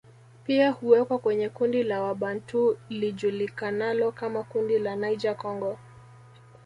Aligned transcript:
Pia 0.43 0.71
huwekwa 0.71 1.19
kwenye 1.19 1.49
kundi 1.49 1.83
la 1.83 2.01
Wabantu 2.01 2.77
lijulikanalo 2.89 4.11
kama 4.11 4.43
kundi 4.43 4.79
la 4.79 4.95
Niger 4.95 5.37
Congo 5.37 5.77